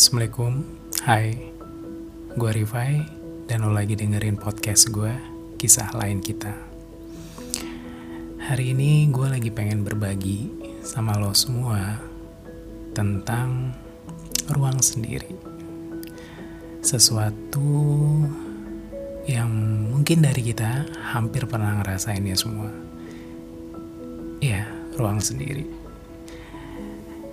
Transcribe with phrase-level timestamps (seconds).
[0.00, 0.64] Assalamualaikum,
[1.04, 1.52] hai
[2.32, 3.04] Gue Rifai
[3.44, 5.12] dan lo lagi dengerin podcast gue,
[5.60, 6.56] Kisah Lain Kita.
[8.48, 10.48] Hari ini gue lagi pengen berbagi
[10.80, 12.00] sama lo semua
[12.96, 13.76] tentang
[14.48, 15.36] ruang sendiri.
[16.80, 17.60] Sesuatu
[19.28, 19.52] yang
[19.92, 22.72] mungkin dari kita hampir pernah ngerasain ya semua.
[24.40, 24.64] Iya,
[24.96, 25.68] ruang sendiri.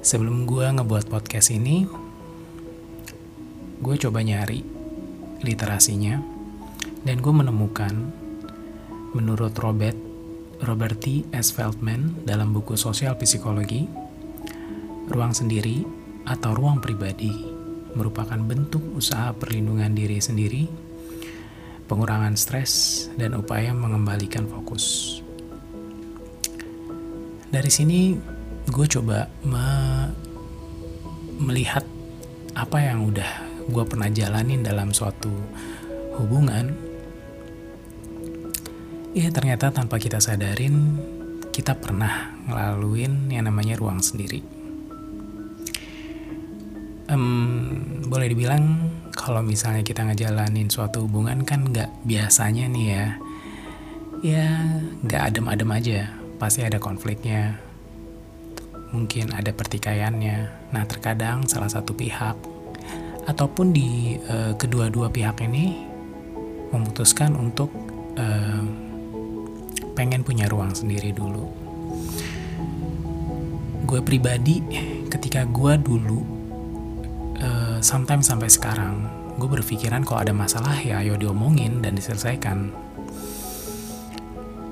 [0.03, 2.06] Sebelum gue ngebuat podcast ini,
[3.77, 4.65] gue coba nyari
[5.45, 6.17] literasinya
[7.05, 7.93] dan gue menemukan
[9.13, 9.97] menurut Robert
[10.65, 11.21] Robert T.
[11.29, 11.53] S.
[11.53, 13.85] Feldman dalam buku Sosial Psikologi,
[15.05, 15.85] ruang sendiri
[16.25, 17.29] atau ruang pribadi
[17.93, 20.65] merupakan bentuk usaha perlindungan diri sendiri,
[21.85, 25.17] pengurangan stres, dan upaya mengembalikan fokus.
[27.53, 28.17] Dari sini,
[28.65, 29.65] gue coba me
[31.37, 31.85] melihat
[32.57, 35.31] apa yang udah gue pernah jalanin dalam suatu
[36.17, 36.71] hubungan,
[39.11, 40.97] ya ternyata tanpa kita sadarin,
[41.51, 44.41] kita pernah ngelaluin yang namanya ruang sendiri.
[47.07, 53.05] Um, boleh dibilang kalau misalnya kita ngejalanin suatu hubungan kan nggak biasanya nih ya,
[54.23, 54.47] ya
[55.07, 55.99] nggak adem-adem aja,
[56.35, 57.63] pasti ada konfliknya,
[58.91, 60.37] mungkin ada pertikaiannya.
[60.75, 62.56] Nah terkadang salah satu pihak
[63.27, 65.83] ataupun di uh, kedua-dua pihak ini
[66.71, 67.69] memutuskan untuk
[68.15, 68.63] uh,
[69.93, 71.51] pengen punya ruang sendiri dulu.
[73.87, 74.63] Gue pribadi
[75.11, 76.19] ketika gue dulu,
[77.39, 82.71] uh, sometimes sampai sekarang, gue berpikiran kalau ada masalah ya ayo diomongin dan diselesaikan.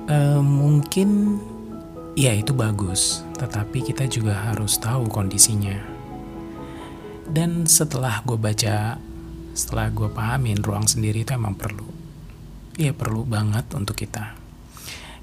[0.06, 1.40] Uh, mungkin
[2.14, 5.95] ya itu bagus, tetapi kita juga harus tahu kondisinya
[7.30, 8.98] dan setelah gue baca,
[9.56, 11.86] setelah gue pahamin ruang sendiri itu emang perlu.
[12.76, 14.36] Iya perlu banget untuk kita.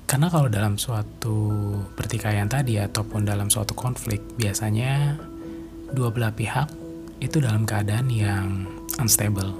[0.03, 1.37] Karena kalau dalam suatu
[1.95, 5.17] pertikaian tadi ataupun dalam suatu konflik, biasanya
[5.93, 6.69] dua belah pihak
[7.23, 8.67] itu dalam keadaan yang
[8.99, 9.55] unstable.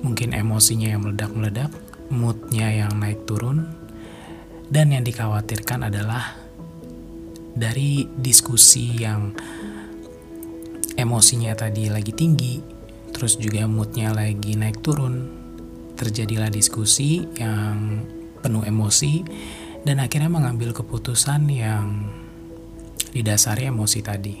[0.00, 1.70] Mungkin emosinya yang meledak-meledak,
[2.08, 3.68] moodnya yang naik turun,
[4.72, 6.34] dan yang dikhawatirkan adalah
[7.56, 9.32] dari diskusi yang
[10.96, 12.58] emosinya tadi lagi tinggi,
[13.12, 15.28] terus juga moodnya lagi naik turun,
[15.94, 18.02] terjadilah diskusi yang
[18.40, 19.24] penuh emosi,
[19.84, 22.10] dan akhirnya mengambil keputusan yang
[23.12, 24.36] didasari emosi tadi.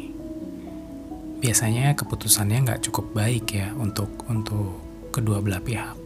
[1.36, 4.80] Biasanya keputusannya nggak cukup baik ya untuk untuk
[5.12, 5.96] kedua belah pihak.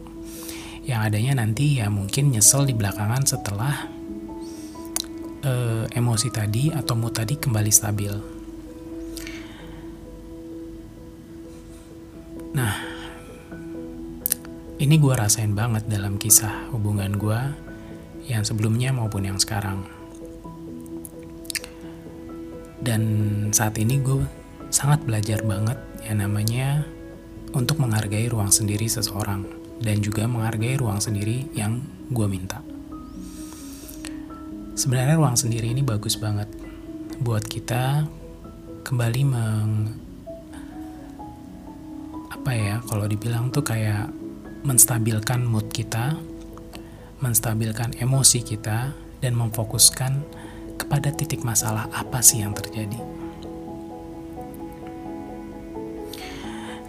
[0.87, 3.75] Yang adanya nanti ya mungkin nyesel di belakangan setelah
[5.45, 8.40] uh, emosi tadi atau mood tadi kembali stabil.
[12.51, 12.75] Nah,
[14.75, 17.39] ini gue rasain banget dalam kisah hubungan gue
[18.27, 19.87] yang sebelumnya maupun yang sekarang.
[22.81, 23.01] Dan
[23.55, 24.27] saat ini gue
[24.67, 26.83] sangat belajar banget yang namanya
[27.55, 29.47] untuk menghargai ruang sendiri seseorang
[29.79, 31.79] dan juga menghargai ruang sendiri yang
[32.11, 32.59] gue minta.
[34.75, 36.51] Sebenarnya ruang sendiri ini bagus banget
[37.23, 38.09] buat kita
[38.83, 39.71] kembali meng
[42.41, 44.09] apa ya kalau dibilang tuh kayak
[44.65, 46.17] menstabilkan mood kita,
[47.21, 50.25] menstabilkan emosi kita, dan memfokuskan
[50.73, 52.97] kepada titik masalah apa sih yang terjadi.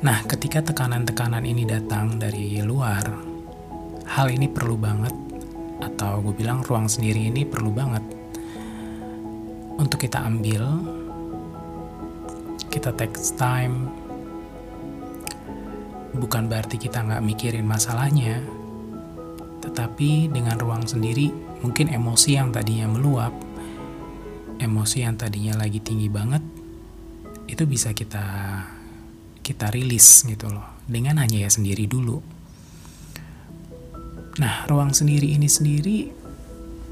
[0.01, 3.13] Nah, ketika tekanan-tekanan ini datang dari luar,
[4.09, 5.13] hal ini perlu banget,
[5.85, 8.01] atau gue bilang ruang sendiri ini perlu banget
[9.77, 10.81] untuk kita ambil,
[12.73, 14.02] kita take time
[16.13, 18.45] bukan berarti kita nggak mikirin masalahnya,
[19.65, 21.33] tetapi dengan ruang sendiri,
[21.65, 23.33] mungkin emosi yang tadinya meluap,
[24.61, 26.45] emosi yang tadinya lagi tinggi banget,
[27.49, 28.25] itu bisa kita
[29.43, 32.21] kita rilis gitu loh, dengan hanya ya sendiri dulu.
[34.39, 36.09] Nah, ruang sendiri ini sendiri,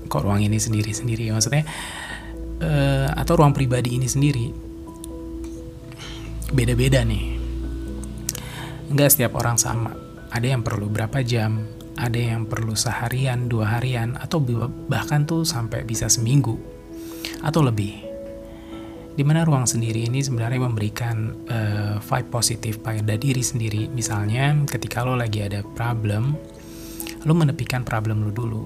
[0.08, 1.31] kok ruang ini sendiri sendiri?
[1.31, 1.64] Ya maksudnya,
[2.61, 4.52] uh, atau ruang pribadi ini sendiri,
[6.52, 7.39] beda-beda nih
[8.90, 9.94] Nggak setiap orang sama.
[10.34, 11.62] Ada yang perlu berapa jam,
[11.94, 14.42] ada yang perlu seharian, dua harian, atau
[14.90, 16.58] bahkan tuh sampai bisa seminggu
[17.46, 18.02] atau lebih.
[19.14, 23.87] Di mana ruang sendiri ini sebenarnya memberikan uh, vibe positif pada diri sendiri.
[23.94, 26.34] Misalnya ketika lo lagi ada problem,
[27.22, 28.64] lo menepikan problem lo dulu.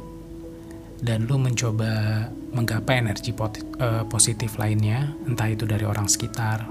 [1.04, 2.24] Dan lo mencoba
[2.56, 6.64] menggapai energi eh, positif lainnya, entah itu dari orang sekitar,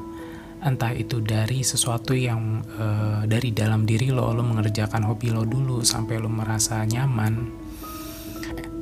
[0.64, 5.84] entah itu dari sesuatu yang uh, dari dalam diri lo lo mengerjakan hobi lo dulu
[5.84, 7.52] sampai lo merasa nyaman.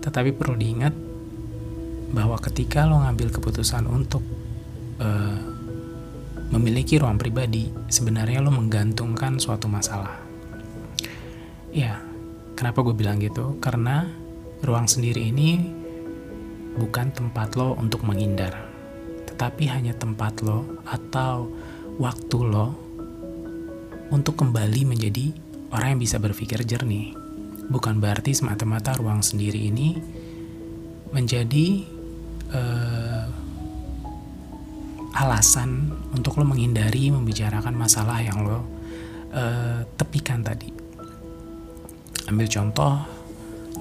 [0.01, 0.93] Tetapi perlu diingat
[2.13, 4.21] bahwa ketika lo ngambil keputusan untuk
[5.01, 5.41] uh,
[6.53, 10.21] memiliki ruang pribadi sebenarnya lo menggantungkan suatu masalah.
[11.73, 11.97] Ya
[12.53, 13.57] kenapa gue bilang gitu?
[13.57, 14.05] Karena
[14.61, 15.57] ruang sendiri ini
[16.77, 18.71] bukan tempat lo untuk menghindar
[19.41, 21.49] tetapi hanya tempat lo atau
[21.99, 22.75] waktu lo
[24.11, 25.31] untuk kembali menjadi
[25.71, 27.15] orang yang bisa berpikir jernih.
[27.71, 29.95] Bukan berarti semata-mata ruang sendiri ini
[31.15, 31.67] menjadi
[32.51, 33.25] uh,
[35.15, 38.59] alasan untuk lo menghindari membicarakan masalah yang lo
[39.31, 40.71] uh, tepikan tadi.
[42.27, 42.95] Ambil contoh,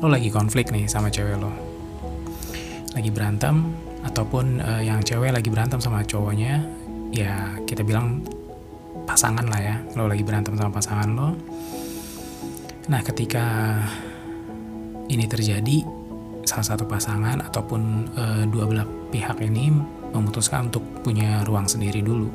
[0.02, 1.50] lo lagi konflik nih sama cewek lo,
[2.94, 3.62] lagi berantem,
[4.06, 6.62] ataupun uh, yang cewek lagi berantem sama cowoknya,
[7.10, 8.22] ya kita bilang
[9.04, 9.76] pasangan lah ya.
[9.98, 11.28] Lo lagi berantem sama pasangan lo.
[12.90, 13.76] Nah ketika
[15.10, 15.82] ini terjadi
[16.46, 17.82] salah satu pasangan ataupun
[18.14, 19.70] e, dua belah pihak ini
[20.10, 22.30] memutuskan untuk punya ruang sendiri dulu.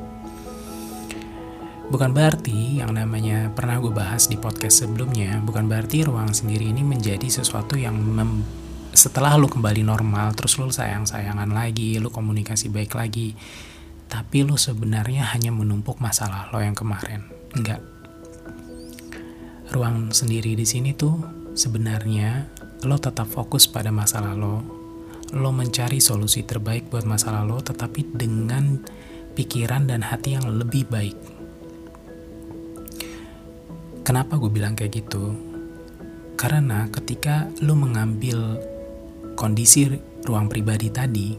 [1.86, 6.82] Bukan berarti yang namanya pernah gue bahas di podcast sebelumnya bukan berarti ruang sendiri ini
[6.82, 8.42] menjadi sesuatu yang mem
[8.90, 13.36] setelah lo kembali normal terus lo sayang sayangan lagi lo komunikasi baik lagi
[14.06, 17.26] tapi lo sebenarnya hanya menumpuk masalah lo yang kemarin.
[17.54, 17.82] Enggak.
[19.74, 21.18] Ruang sendiri di sini tuh
[21.58, 22.46] sebenarnya
[22.86, 24.62] lo tetap fokus pada masalah lo.
[25.34, 28.78] Lo mencari solusi terbaik buat masalah lo, tetapi dengan
[29.34, 31.18] pikiran dan hati yang lebih baik.
[34.06, 35.34] Kenapa gue bilang kayak gitu?
[36.38, 38.62] Karena ketika lo mengambil
[39.34, 39.90] kondisi
[40.22, 41.34] ruang pribadi tadi,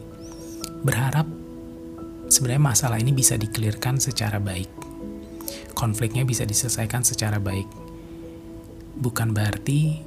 [0.84, 1.37] berharap
[2.28, 4.68] sebenarnya masalah ini bisa dikelirkan secara baik.
[5.72, 7.66] Konfliknya bisa diselesaikan secara baik.
[8.98, 10.04] Bukan berarti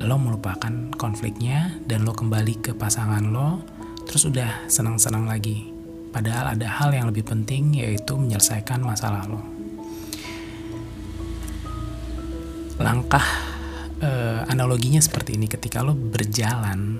[0.00, 3.60] lo melupakan konfliknya dan lo kembali ke pasangan lo,
[4.08, 5.68] terus udah senang-senang lagi.
[6.10, 9.44] Padahal ada hal yang lebih penting yaitu menyelesaikan masalah lo.
[12.80, 13.22] Langkah
[14.00, 16.96] eh, analoginya seperti ini ketika lo berjalan,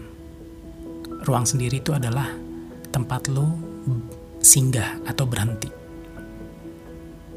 [1.24, 2.28] ruang sendiri itu adalah
[2.92, 3.48] tempat lo
[4.40, 5.68] singgah atau berhenti.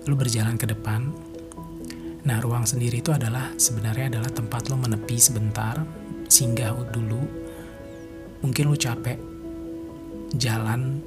[0.08, 1.12] Lu berjalan ke depan.
[2.24, 5.84] Nah, ruang sendiri itu adalah sebenarnya adalah tempat lo menepi sebentar,
[6.32, 7.20] singgah dulu.
[8.44, 9.20] Mungkin lu capek
[10.36, 11.04] jalan.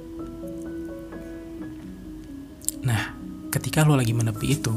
[2.85, 3.03] Nah,
[3.49, 4.75] ketika lo lagi menepi itu,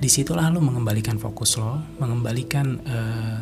[0.00, 3.38] di situlah lo mengembalikan fokus lo, mengembalikan uh,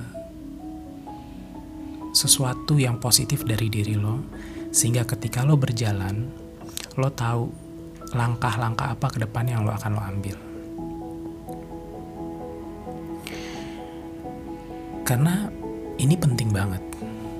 [2.10, 4.18] sesuatu yang positif dari diri lo
[4.68, 6.28] sehingga ketika lo berjalan,
[7.00, 7.48] lo tahu
[8.12, 10.36] langkah-langkah apa ke depan yang lo akan lo ambil.
[15.04, 15.48] Karena
[15.96, 16.84] ini penting banget.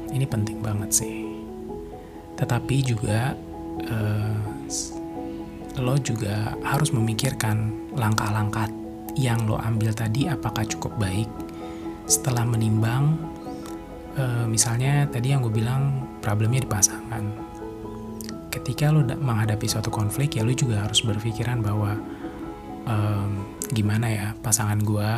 [0.08, 1.28] Ini penting banget sih.
[2.40, 3.36] Tetapi juga
[3.92, 4.36] uh,
[5.78, 8.72] lo juga harus memikirkan langkah-langkah
[9.19, 11.28] yang lo ambil tadi apakah cukup baik
[12.08, 13.20] setelah menimbang
[14.18, 17.24] uh, misalnya tadi yang gue bilang problemnya di pasangan.
[18.50, 21.94] Ketika lo menghadapi suatu konflik ya lo juga harus berpikiran bahwa
[22.84, 23.30] um,
[23.70, 25.10] gimana ya pasangan gue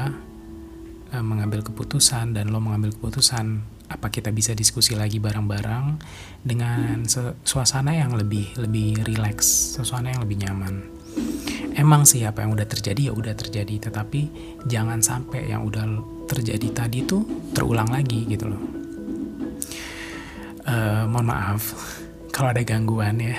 [1.17, 5.99] um, mengambil keputusan dan lo mengambil keputusan apa kita bisa diskusi lagi bareng-bareng
[6.47, 7.03] dengan
[7.43, 10.75] suasana yang lebih lebih rileks suasana yang lebih nyaman.
[11.75, 14.31] Emang sih apa yang udah terjadi ya udah terjadi tetapi
[14.71, 15.87] jangan sampai yang udah
[16.31, 18.80] terjadi tadi tuh terulang lagi gitu loh
[20.71, 21.75] uh, mohon maaf
[22.31, 23.37] kalau ada gangguan ya.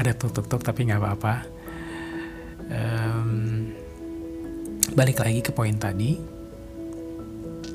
[0.00, 1.34] Ada tuk-tuk tapi nggak apa-apa.
[2.70, 3.30] Um,
[4.94, 6.16] balik lagi ke poin tadi.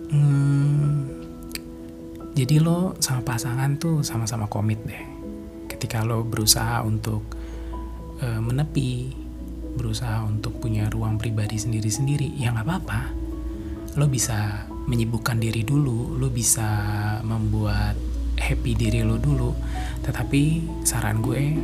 [0.09, 1.05] Hmm,
[2.33, 5.03] jadi lo sama pasangan tuh sama-sama komit deh.
[5.69, 7.21] Ketika lo berusaha untuk
[8.23, 9.13] uh, menepi
[9.75, 13.01] berusaha untuk punya ruang pribadi sendiri-sendiri ya nggak apa-apa.
[13.99, 16.67] Lo bisa menyibukkan diri dulu lo bisa
[17.21, 18.14] membuat
[18.45, 19.49] happy diri lo dulu.
[20.05, 20.41] Tetapi
[20.85, 21.57] saran gue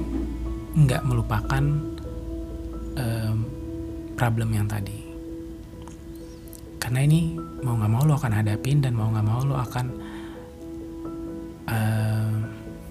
[0.74, 1.64] nggak melupakan
[2.98, 3.38] um,
[4.18, 4.98] problem yang tadi.
[6.82, 9.86] Karena ini mau nggak mau lo akan hadapin dan mau nggak mau lo akan
[11.70, 12.34] uh,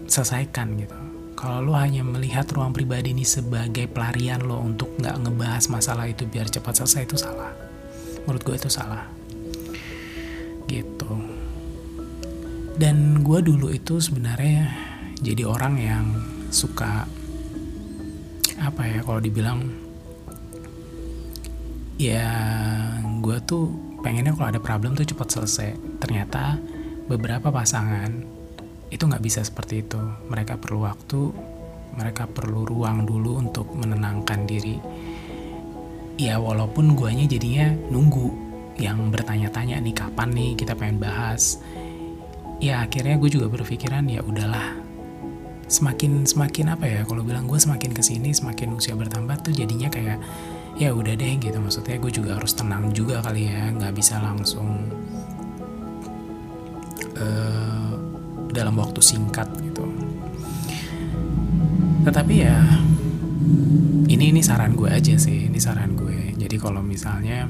[0.07, 0.95] selesaikan gitu.
[1.35, 6.29] Kalau lo hanya melihat ruang pribadi ini sebagai pelarian lo untuk nggak ngebahas masalah itu
[6.29, 7.51] biar cepat selesai itu salah.
[8.29, 9.09] Menurut gue itu salah.
[10.69, 11.30] Gitu
[12.81, 14.73] dan gue dulu itu sebenarnya
[15.21, 16.05] jadi orang yang
[16.49, 17.05] suka
[18.57, 19.69] apa ya kalau dibilang
[22.01, 22.33] ya
[23.21, 23.69] gue tuh
[24.01, 25.71] pengennya kalau ada problem tuh cepat selesai.
[26.01, 26.57] Ternyata
[27.05, 28.09] beberapa pasangan
[28.89, 30.01] itu nggak bisa seperti itu.
[30.33, 31.21] Mereka perlu waktu
[32.01, 34.81] mereka perlu ruang dulu untuk menenangkan diri.
[36.17, 38.49] Ya walaupun guanya jadinya nunggu
[38.81, 41.61] yang bertanya-tanya nih kapan nih kita pengen bahas
[42.61, 44.77] ya akhirnya gue juga berpikiran ya udahlah.
[45.71, 49.89] Semakin semakin apa ya kalau bilang gue semakin ke sini semakin usia bertambah tuh jadinya
[49.89, 50.21] kayak
[50.77, 51.57] ya udah deh gitu.
[51.57, 54.87] Maksudnya gue juga harus tenang juga kali ya nggak bisa langsung
[57.17, 57.93] uh,
[58.53, 59.89] dalam waktu singkat gitu.
[62.05, 62.61] Tetapi ya
[64.11, 67.47] ini ini saran gue aja sih ini saran gue jadi kalau misalnya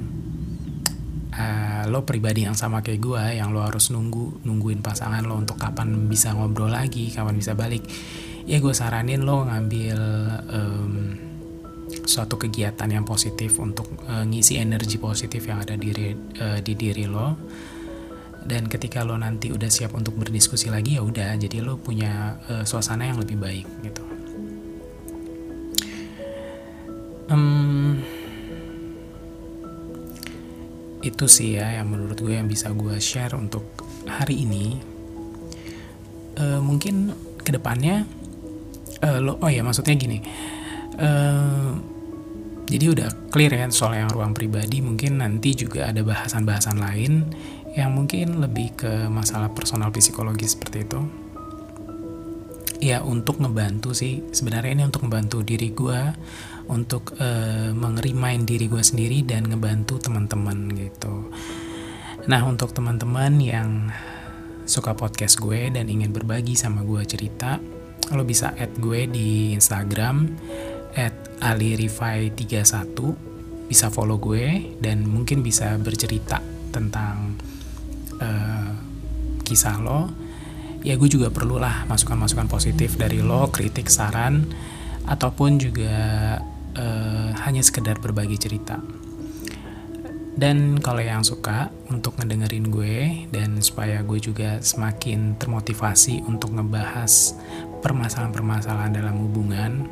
[1.32, 5.56] uh, lo pribadi yang sama kayak gue yang lo harus nunggu nungguin pasangan lo untuk
[5.56, 7.86] kapan bisa ngobrol lagi kapan bisa balik.
[8.44, 9.98] Ya gue saranin lo ngambil
[10.50, 10.94] um,
[12.02, 15.90] suatu kegiatan yang positif untuk uh, ngisi energi positif yang ada di
[16.40, 17.38] uh, di diri lo.
[18.40, 22.64] Dan ketika lo nanti udah siap untuk berdiskusi lagi ya udah jadi lo punya uh,
[22.64, 24.02] suasana yang lebih baik gitu.
[27.30, 28.02] Um,
[31.00, 33.64] itu sih ya yang menurut gue yang bisa gue share untuk
[34.04, 34.80] hari ini.
[36.40, 38.08] Uh, mungkin ke depannya
[39.04, 40.18] uh, lo oh ya maksudnya gini.
[41.00, 41.76] Uh,
[42.70, 47.26] jadi udah clear ya soal yang ruang pribadi mungkin nanti juga ada bahasan-bahasan lain
[47.74, 51.00] yang mungkin lebih ke masalah personal psikologis seperti itu.
[52.80, 56.00] Ya untuk ngebantu sih sebenarnya ini untuk ngebantu diri gue
[56.70, 61.34] untuk uh, mengerimain diri gue sendiri dan ngebantu teman-teman gitu.
[62.30, 63.90] Nah untuk teman-teman yang
[64.70, 67.58] suka podcast gue dan ingin berbagi sama gue cerita
[68.14, 70.30] lo bisa add gue di Instagram
[70.94, 72.98] at alirifai31
[73.70, 76.42] bisa follow gue dan mungkin bisa bercerita
[76.74, 77.38] tentang
[78.18, 78.70] uh,
[79.46, 80.10] kisah lo.
[80.82, 84.48] Ya gue juga perlulah masukan-masukan positif dari lo kritik saran
[85.06, 86.38] ataupun juga
[86.76, 88.78] uh, hanya sekedar berbagi cerita.
[90.40, 97.36] Dan kalau yang suka untuk ngedengerin gue dan supaya gue juga semakin termotivasi untuk ngebahas
[97.84, 99.84] permasalahan-permasalahan dalam hubungan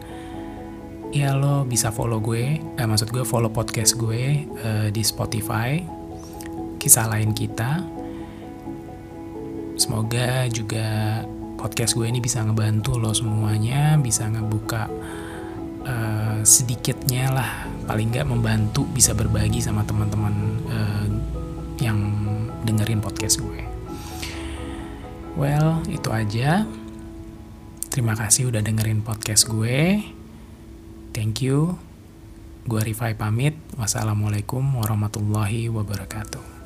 [1.13, 5.81] ya lo bisa follow gue eh, maksud gue follow podcast gue uh, di Spotify
[6.81, 7.85] kisah lain kita.
[9.79, 11.23] Semoga juga
[11.59, 14.87] podcast gue ini bisa ngebantu lo semuanya bisa ngebuka
[16.45, 17.51] sedikitnya lah
[17.89, 20.35] paling nggak membantu bisa berbagi sama teman-teman
[20.69, 21.07] uh,
[21.81, 21.99] yang
[22.67, 23.63] dengerin podcast gue
[25.39, 26.67] well itu aja
[27.89, 30.03] terima kasih udah dengerin podcast gue
[31.19, 31.75] Thank you.
[32.69, 33.59] Gua Rifai pamit.
[33.75, 36.58] Wassalamualaikum warahmatullahi wabarakatuh.